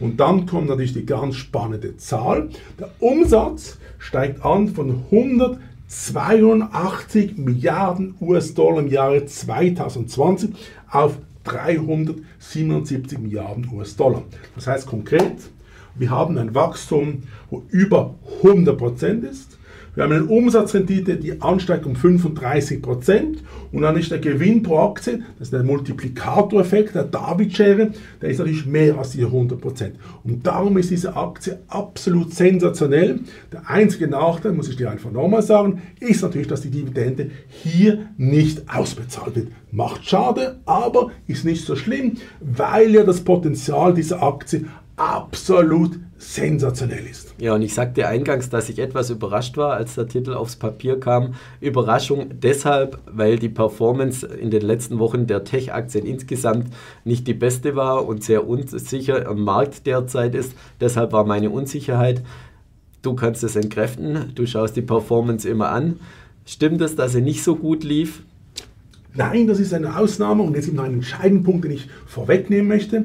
Und 0.00 0.18
dann 0.18 0.46
kommt 0.46 0.70
natürlich 0.70 0.94
die 0.94 1.06
ganz 1.06 1.36
spannende 1.36 1.96
Zahl. 1.98 2.48
Der 2.80 2.90
Umsatz 2.98 3.78
steigt 3.98 4.44
an 4.44 4.66
von 4.66 5.04
100 5.12 5.60
82 5.88 7.36
Milliarden 7.36 8.14
US-Dollar 8.20 8.80
im 8.80 8.88
Jahre 8.88 9.26
2020 9.26 10.50
auf 10.90 11.18
377 11.44 13.18
Milliarden 13.18 13.68
US-Dollar. 13.72 14.22
Das 14.54 14.66
heißt 14.66 14.86
konkret, 14.86 15.36
wir 15.94 16.10
haben 16.10 16.38
ein 16.38 16.54
Wachstum, 16.54 17.24
wo 17.50 17.62
über 17.70 18.14
100% 18.42 19.28
ist. 19.28 19.58
Wir 19.94 20.02
haben 20.02 20.12
eine 20.12 20.24
Umsatzrendite, 20.24 21.16
die 21.16 21.40
ansteigt 21.40 21.86
um 21.86 21.94
35% 21.94 23.38
und 23.70 23.82
dann 23.82 23.96
ist 23.96 24.10
der 24.10 24.18
Gewinn 24.18 24.62
pro 24.64 24.78
Aktie, 24.78 25.20
das 25.38 25.48
ist 25.48 25.52
der 25.52 25.62
Multiplikatoreffekt, 25.62 26.96
der 26.96 27.04
David-Schere, 27.04 27.92
der 28.20 28.28
ist 28.28 28.38
natürlich 28.38 28.66
mehr 28.66 28.98
als 28.98 29.10
die 29.10 29.24
100 29.24 29.60
Und 30.24 30.44
darum 30.46 30.76
ist 30.78 30.90
diese 30.90 31.14
Aktie 31.14 31.60
absolut 31.68 32.34
sensationell. 32.34 33.20
Der 33.52 33.70
einzige 33.70 34.08
Nachteil, 34.08 34.52
muss 34.52 34.68
ich 34.68 34.76
dir 34.76 34.90
einfach 34.90 35.12
nochmal 35.12 35.42
sagen, 35.42 35.82
ist 36.00 36.22
natürlich, 36.22 36.48
dass 36.48 36.62
die 36.62 36.70
Dividende 36.70 37.30
hier 37.48 38.08
nicht 38.16 38.62
ausbezahlt 38.68 39.36
wird. 39.36 39.48
Macht 39.70 40.04
schade, 40.08 40.60
aber 40.66 41.12
ist 41.28 41.44
nicht 41.44 41.64
so 41.64 41.76
schlimm, 41.76 42.14
weil 42.40 42.90
ja 42.90 43.04
das 43.04 43.20
Potenzial 43.20 43.94
dieser 43.94 44.22
Aktie 44.24 44.64
absolut 44.96 45.98
sensationell 46.32 47.06
ist. 47.06 47.34
Ja, 47.38 47.54
und 47.54 47.62
ich 47.62 47.74
sagte 47.74 48.08
eingangs, 48.08 48.48
dass 48.48 48.68
ich 48.68 48.78
etwas 48.78 49.10
überrascht 49.10 49.56
war, 49.56 49.74
als 49.74 49.94
der 49.94 50.08
Titel 50.08 50.34
aufs 50.34 50.56
Papier 50.56 50.98
kam. 50.98 51.34
Überraschung 51.60 52.40
deshalb, 52.42 52.98
weil 53.06 53.38
die 53.38 53.48
Performance 53.48 54.26
in 54.26 54.50
den 54.50 54.62
letzten 54.62 54.98
Wochen 54.98 55.26
der 55.26 55.44
Tech-Aktien 55.44 56.06
insgesamt 56.06 56.68
nicht 57.04 57.26
die 57.26 57.34
beste 57.34 57.76
war 57.76 58.06
und 58.06 58.24
sehr 58.24 58.48
unsicher 58.48 59.28
am 59.28 59.44
Markt 59.44 59.86
derzeit 59.86 60.34
ist. 60.34 60.54
Deshalb 60.80 61.12
war 61.12 61.24
meine 61.24 61.50
Unsicherheit. 61.50 62.22
Du 63.02 63.14
kannst 63.14 63.44
es 63.44 63.54
entkräften, 63.54 64.32
du 64.34 64.46
schaust 64.46 64.76
die 64.76 64.82
Performance 64.82 65.48
immer 65.48 65.68
an. 65.68 66.00
Stimmt 66.46 66.80
es, 66.80 66.96
dass 66.96 67.12
sie 67.12 67.20
nicht 67.20 67.42
so 67.42 67.56
gut 67.56 67.84
lief? 67.84 68.22
Nein, 69.14 69.46
das 69.46 69.60
ist 69.60 69.72
eine 69.72 69.96
Ausnahme 69.96 70.42
und 70.42 70.56
jetzt 70.56 70.64
gibt 70.64 70.76
noch 70.76 70.84
einen 70.84 70.94
entscheidenden 70.94 71.44
Punkt, 71.44 71.64
den 71.64 71.72
ich 71.72 71.88
vorwegnehmen 72.06 72.66
möchte. 72.66 73.04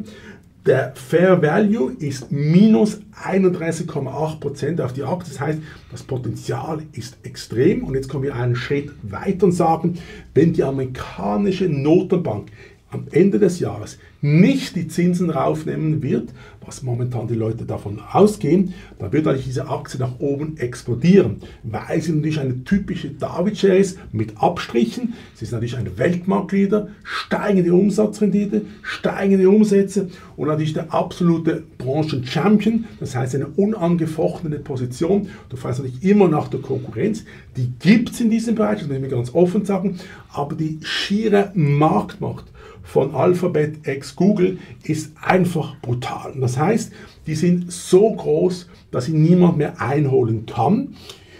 Der 0.65 0.91
Fair 0.93 1.41
Value 1.41 1.93
ist 1.99 2.31
minus 2.31 2.99
31,8% 3.23 4.81
auf 4.81 4.91
die 4.91 5.03
Aktie. 5.03 5.31
Das 5.33 5.39
heißt, 5.39 5.59
das 5.89 6.03
Potenzial 6.03 6.83
ist 6.91 7.17
extrem. 7.23 7.85
Und 7.85 7.95
jetzt 7.95 8.09
kommen 8.09 8.23
wir 8.23 8.35
einen 8.35 8.55
Schritt 8.55 8.91
weiter 9.01 9.45
und 9.45 9.53
sagen, 9.53 9.97
wenn 10.33 10.51
die 10.53 10.63
amerikanische 10.63 11.69
Notenbank 11.69 12.51
am 12.91 13.05
Ende 13.11 13.39
des 13.39 13.59
Jahres 13.59 13.99
nicht 14.21 14.75
die 14.75 14.87
Zinsen 14.87 15.29
raufnehmen 15.29 16.01
wird, 16.01 16.29
was 16.65 16.83
momentan 16.83 17.27
die 17.27 17.35
Leute 17.35 17.65
davon 17.65 17.99
ausgehen, 18.11 18.73
dann 18.99 19.13
wird 19.13 19.27
eigentlich 19.27 19.45
diese 19.45 19.69
Aktie 19.69 19.99
nach 19.99 20.19
oben 20.19 20.57
explodieren, 20.57 21.37
weil 21.63 22.01
sie 22.01 22.11
natürlich 22.11 22.39
eine 22.39 22.63
typische 22.63 23.09
David-Share 23.09 23.77
ist 23.77 23.97
mit 24.11 24.37
Abstrichen. 24.37 25.13
Sie 25.35 25.45
ist 25.45 25.51
natürlich 25.51 25.77
ein 25.77 25.97
Weltmarktleader, 25.97 26.89
steigende 27.03 27.73
Umsatzrendite, 27.73 28.63
steigende 28.81 29.49
Umsätze 29.49 30.09
und 30.35 30.47
natürlich 30.47 30.73
der 30.73 30.93
absolute 30.93 31.63
Branchen-Champion, 31.77 32.85
das 32.99 33.15
heißt 33.15 33.35
eine 33.35 33.47
unangefochtene 33.47 34.59
Position. 34.59 35.29
Du 35.49 35.55
fragst 35.55 35.79
natürlich 35.79 36.03
immer 36.03 36.27
nach 36.27 36.49
der 36.49 36.59
Konkurrenz, 36.59 37.23
die 37.55 37.71
gibt 37.79 38.11
es 38.11 38.21
in 38.21 38.29
diesem 38.29 38.55
Bereich, 38.55 38.79
das 38.79 38.87
muss 38.87 38.97
ich 38.97 39.09
ganz 39.09 39.33
offen 39.33 39.65
sagen, 39.65 39.97
aber 40.31 40.55
die 40.55 40.79
schiere 40.81 41.51
Marktmacht 41.55 42.45
von 42.89 43.13
Alphabet 43.13 43.87
ex 43.87 44.15
Google 44.15 44.57
ist 44.83 45.11
einfach 45.21 45.79
brutal. 45.79 46.33
Das 46.39 46.57
heißt, 46.57 46.91
die 47.27 47.35
sind 47.35 47.71
so 47.71 48.11
groß, 48.11 48.67
dass 48.89 49.05
sie 49.05 49.13
niemand 49.13 49.57
mehr 49.57 49.79
einholen 49.79 50.47
kann. 50.47 50.95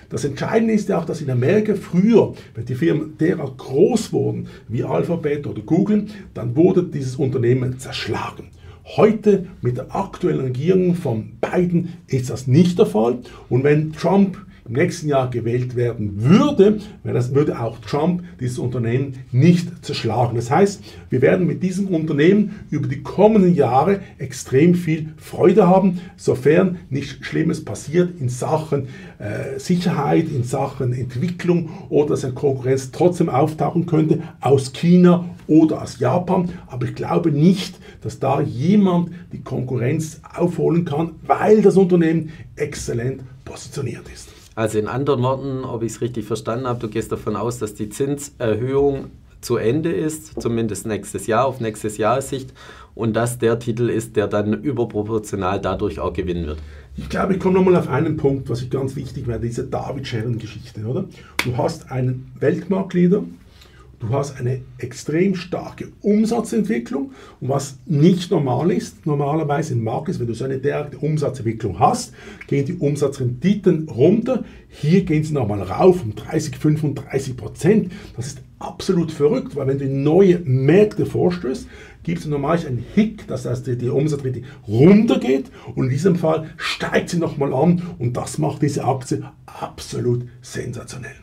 Das 0.10 0.26
Entscheidende 0.26 0.76
ist 0.76 0.90
ja 0.90 1.00
auch, 1.00 1.06
dass 1.06 1.22
in 1.22 1.30
Amerika 1.32 1.74
früher, 1.74 2.34
wenn 2.54 2.66
die 2.66 2.76
Firmen 2.76 3.18
derart 3.18 3.58
groß 3.58 4.14
wurden 4.14 4.48
wie 4.68 4.84
Alphabet 4.84 5.48
oder 5.48 5.62
Google, 5.62 6.06
dann 6.36 6.56
wurde 6.56 6.84
dieses 6.84 7.16
Unternehmen 7.16 7.80
zerschlagen. 7.80 8.50
Heute 8.86 9.48
mit 9.62 9.78
der 9.78 9.96
aktuellen 9.96 10.42
Regierung 10.42 10.94
von 10.94 11.32
Biden 11.42 11.94
ist 12.08 12.30
das 12.30 12.46
nicht 12.46 12.78
der 12.78 12.86
Fall. 12.86 13.20
Und 13.50 13.64
wenn 13.64 13.92
Trump 13.92 14.38
im 14.70 14.76
nächsten 14.76 15.10
Jahr 15.10 15.30
gewählt 15.30 15.76
werden 15.76 16.24
würde, 16.24 16.80
das 17.04 17.34
würde 17.34 17.60
auch 17.60 17.80
Trump 17.80 18.24
dieses 18.40 18.60
Unternehmen 18.60 19.16
nicht 19.32 19.84
zerschlagen. 19.84 20.36
Das 20.36 20.52
heißt, 20.52 20.84
wir 21.10 21.22
werden 21.22 21.48
mit 21.48 21.64
diesem 21.64 21.88
Unternehmen 21.88 22.52
über 22.70 22.88
die 22.88 23.02
kommenden 23.02 23.56
Jahre 23.56 24.00
extrem 24.20 24.76
viel 24.76 25.10
Freude 25.18 25.68
haben, 25.68 26.00
sofern 26.18 26.78
nichts 26.90 27.26
Schlimmes 27.26 27.66
passiert 27.66 28.20
in 28.20 28.30
Sachen 28.30 28.88
äh, 29.18 29.60
Sicherheit, 29.60 30.30
in 30.30 30.44
Sachen 30.44 30.94
Entwicklung 30.94 31.70
oder 31.90 32.10
dass 32.10 32.24
eine 32.24 32.34
Konkurrenz 32.34 32.92
trotzdem 32.92 33.30
auftauchen 33.30 33.88
könnte 33.88 34.22
aus 34.40 34.72
China 34.72 35.26
oder 35.48 35.82
aus 35.82 36.00
Japan. 36.00 36.50
Aber 36.68 36.86
ich 36.86 36.96
glaube 36.96 37.32
nicht, 37.32 37.80
dass 38.02 38.20
da 38.20 38.40
jemand 38.40 39.10
die 39.34 39.42
Konkurrenz 39.42 40.22
aufholen 40.36 40.86
kann, 40.86 41.16
weil 41.24 41.62
das 41.62 41.76
Unternehmen 41.76 42.30
exzellent 42.56 43.24
positioniert 43.46 44.08
ist. 44.14 44.39
Also 44.60 44.78
in 44.78 44.90
anderen 44.90 45.22
Worten, 45.22 45.64
ob 45.64 45.84
ich 45.84 45.94
es 45.94 46.02
richtig 46.02 46.26
verstanden 46.26 46.68
habe, 46.68 46.82
du 46.82 46.90
gehst 46.90 47.14
davon 47.14 47.38
aus, 47.38 47.60
dass 47.60 47.76
die 47.76 47.88
Zinserhöhung 47.88 49.06
zu 49.40 49.56
Ende 49.56 49.90
ist, 49.90 50.42
zumindest 50.42 50.86
nächstes 50.86 51.28
Jahr, 51.28 51.46
auf 51.46 51.62
nächstes 51.62 51.96
Jahr 51.96 52.22
Sicht, 52.22 52.54
und 52.94 53.14
dass 53.14 53.40
der 53.40 53.58
Titel 53.60 53.90
ist, 53.90 54.18
der 54.18 54.28
dann 54.28 54.52
überproportional 54.52 55.62
dadurch 55.62 56.02
auch 56.02 56.12
gewinnen 56.12 56.46
wird. 56.46 56.60
Ich 56.98 57.08
glaube, 57.08 57.36
ich 57.36 57.40
komme 57.40 57.58
nochmal 57.58 57.78
auf 57.78 57.88
einen 57.88 58.18
Punkt, 58.18 58.50
was 58.50 58.62
ich 58.62 58.70
ganz 58.70 58.98
wichtig 58.98 59.28
wäre, 59.28 59.40
diese 59.40 59.64
David-Scheren-Geschichte, 59.64 60.82
oder? 60.82 61.06
Du 61.46 61.56
hast 61.56 61.90
einen 61.90 62.30
Weltmarktleader, 62.38 63.24
Du 64.00 64.10
hast 64.12 64.40
eine 64.40 64.62
extrem 64.78 65.36
starke 65.36 65.90
Umsatzentwicklung 66.02 67.12
und 67.42 67.50
was 67.50 67.80
nicht 67.86 68.32
normal 68.32 68.72
ist, 68.72 69.06
normalerweise 69.06 69.74
im 69.74 69.84
Markt 69.84 70.08
ist, 70.08 70.22
wenn 70.22 70.28
du 70.28 70.34
so 70.34 70.46
eine 70.46 70.58
derartige 70.58 71.06
Umsatzentwicklung 71.06 71.80
hast, 71.80 72.14
gehen 72.48 72.66
die 72.66 72.76
Umsatzrenditen 72.76 73.90
runter. 73.90 74.46
Hier 74.70 75.04
gehen 75.04 75.26
sie 75.26 75.34
nochmal 75.34 75.62
rauf 75.62 76.02
um 76.02 76.16
30, 76.16 76.56
35 76.56 77.36
Prozent. 77.36 77.92
Das 78.16 78.28
ist 78.28 78.42
absolut 78.60 79.12
verrückt, 79.12 79.58
weil 79.58 79.68
wenn 79.68 79.80
du 79.80 79.86
in 79.86 80.04
neue 80.04 80.40
Märkte 80.40 81.06
vorstößt, 81.06 81.68
gibt 82.04 82.20
es 82.20 82.26
normalerweise 82.26 82.68
einen 82.68 82.86
Hick, 82.96 83.28
das 83.28 83.46
heißt, 83.46 83.68
die 83.68 83.90
Umsatzrendite 83.90 84.48
runtergeht 84.66 85.52
und 85.76 85.86
in 85.86 85.90
diesem 85.90 86.16
Fall 86.16 86.52
steigt 86.56 87.10
sie 87.10 87.20
nochmal 87.20 87.54
an 87.54 87.82
und 88.00 88.16
das 88.16 88.38
macht 88.38 88.62
diese 88.62 88.86
Aktie 88.86 89.24
absolut 89.46 90.26
sensationell. 90.42 91.16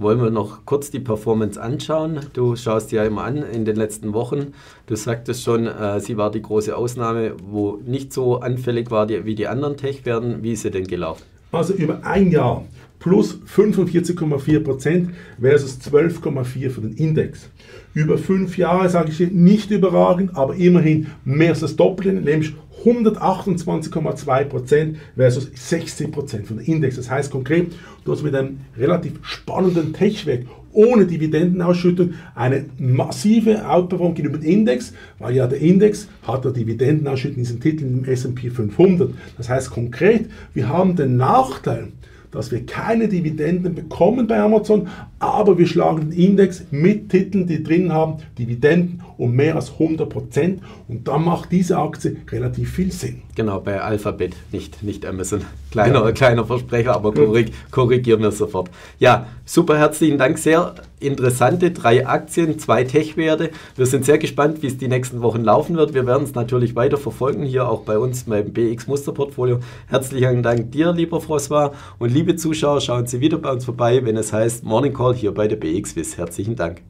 Wollen 0.00 0.20
wir 0.20 0.30
noch 0.30 0.64
kurz 0.64 0.90
die 0.90 0.98
Performance 0.98 1.60
anschauen. 1.60 2.20
Du 2.32 2.56
schaust 2.56 2.90
dir 2.90 2.96
ja 2.96 3.04
immer 3.04 3.22
an 3.24 3.36
in 3.36 3.64
den 3.64 3.76
letzten 3.76 4.14
Wochen. 4.14 4.54
Du 4.86 4.96
sagtest 4.96 5.44
schon, 5.44 5.66
äh, 5.66 6.00
sie 6.00 6.16
war 6.16 6.30
die 6.30 6.40
große 6.42 6.74
Ausnahme, 6.74 7.34
wo 7.44 7.78
nicht 7.84 8.12
so 8.12 8.40
anfällig 8.40 8.90
war 8.90 9.06
die, 9.06 9.24
wie 9.26 9.34
die 9.34 9.46
anderen 9.46 9.76
Tech-Werten. 9.76 10.42
Wie 10.42 10.52
ist 10.52 10.62
sie 10.62 10.70
denn 10.70 10.86
gelaufen? 10.86 11.22
Also 11.52 11.74
über 11.74 12.04
ein 12.04 12.30
Jahr 12.30 12.64
plus 12.98 13.40
45,4 13.54 14.60
Prozent 14.60 15.10
versus 15.40 15.78
12,4 15.80 16.70
für 16.70 16.80
den 16.80 16.92
Index. 16.92 17.50
Über 17.92 18.18
fünf 18.18 18.56
Jahre 18.56 18.88
sage 18.88 19.10
ich 19.10 19.32
nicht 19.32 19.70
überragend, 19.70 20.36
aber 20.36 20.54
immerhin 20.54 21.08
mehr 21.24 21.50
als 21.50 21.60
das 21.60 21.76
Doppelte, 21.76 22.12
nämlich 22.12 22.54
128,2 22.84 24.44
Prozent 24.44 24.96
versus 25.16 25.50
16 25.54 26.10
Prozent 26.10 26.46
von 26.46 26.58
der 26.58 26.68
Index. 26.68 26.96
Das 26.96 27.10
heißt 27.10 27.30
konkret, 27.30 27.72
du 28.04 28.12
hast 28.12 28.22
mit 28.22 28.34
einem 28.34 28.60
relativ 28.76 29.14
spannenden 29.22 29.92
Tech-Wert 29.92 30.46
ohne 30.72 31.06
Dividendenausschüttung 31.06 32.14
eine 32.34 32.66
massive 32.78 33.68
Outperformance 33.68 34.22
gegenüber 34.22 34.38
dem 34.38 34.50
Index, 34.50 34.92
weil 35.18 35.34
ja 35.34 35.46
der 35.46 35.60
Index 35.60 36.08
hat 36.22 36.44
der 36.44 36.52
Dividendenausschüttung 36.52 37.38
in 37.38 37.44
diesen 37.44 37.60
Titeln 37.60 37.98
im 37.98 38.04
S&P 38.04 38.50
500. 38.50 39.10
Das 39.36 39.48
heißt 39.48 39.70
konkret, 39.70 40.30
wir 40.54 40.68
haben 40.68 40.96
den 40.96 41.16
Nachteil, 41.16 41.88
dass 42.30 42.52
wir 42.52 42.64
keine 42.64 43.08
Dividenden 43.08 43.74
bekommen 43.74 44.28
bei 44.28 44.38
Amazon, 44.38 44.88
aber 45.18 45.58
wir 45.58 45.66
schlagen 45.66 46.10
den 46.10 46.12
Index 46.12 46.64
mit 46.70 47.08
Titeln, 47.08 47.46
die 47.46 47.62
drin 47.62 47.92
haben, 47.92 48.18
Dividenden 48.38 49.02
um 49.20 49.32
mehr 49.32 49.54
als 49.54 49.72
100 49.72 50.08
Prozent 50.08 50.62
und 50.88 51.06
dann 51.06 51.24
macht 51.24 51.52
diese 51.52 51.76
Aktie 51.76 52.16
relativ 52.30 52.72
viel 52.72 52.90
Sinn. 52.90 53.22
Genau, 53.36 53.60
bei 53.60 53.80
Alphabet, 53.80 54.34
nicht, 54.50 54.82
nicht 54.82 55.04
Amazon. 55.04 55.42
Kleiner, 55.70 56.04
ja. 56.04 56.12
kleiner 56.12 56.44
Versprecher, 56.46 56.94
aber 56.94 57.12
korrig, 57.12 57.52
korrigieren 57.70 58.22
wir 58.22 58.32
sofort. 58.32 58.70
Ja, 58.98 59.26
super, 59.44 59.78
herzlichen 59.78 60.16
Dank. 60.16 60.38
Sehr 60.38 60.74
interessante 61.00 61.70
drei 61.70 62.06
Aktien, 62.06 62.58
zwei 62.58 62.84
Tech-Werte. 62.84 63.50
Wir 63.76 63.86
sind 63.86 64.06
sehr 64.06 64.16
gespannt, 64.16 64.62
wie 64.62 64.68
es 64.68 64.78
die 64.78 64.88
nächsten 64.88 65.20
Wochen 65.20 65.42
laufen 65.42 65.76
wird. 65.76 65.92
Wir 65.92 66.06
werden 66.06 66.24
es 66.24 66.34
natürlich 66.34 66.74
weiter 66.74 66.96
verfolgen, 66.96 67.44
hier 67.44 67.68
auch 67.68 67.82
bei 67.82 67.98
uns 67.98 68.24
beim 68.24 68.52
BX 68.52 68.86
Musterportfolio. 68.86 69.60
Herzlichen 69.86 70.42
Dank 70.42 70.72
dir, 70.72 70.92
lieber 70.92 71.18
François. 71.18 71.72
Und 71.98 72.10
liebe 72.10 72.36
Zuschauer, 72.36 72.80
schauen 72.80 73.06
Sie 73.06 73.20
wieder 73.20 73.36
bei 73.36 73.50
uns 73.50 73.66
vorbei, 73.66 74.02
wenn 74.02 74.16
es 74.16 74.32
heißt 74.32 74.64
Morning 74.64 74.94
Call 74.94 75.14
hier 75.14 75.32
bei 75.32 75.46
der 75.46 75.56
BX 75.56 76.16
Herzlichen 76.16 76.56
Dank. 76.56 76.80